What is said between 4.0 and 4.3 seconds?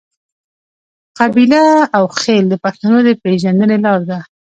ده.